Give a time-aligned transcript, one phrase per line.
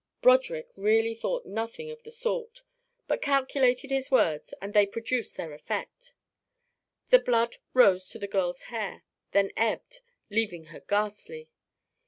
[0.23, 2.63] Broderick really thought nothing of the sort,
[3.07, 6.13] but calculated his words; and they produced their effect.
[7.09, 9.99] The blood rose to the girl's hair, then ebbed,
[10.31, 11.51] leaving her ghastly.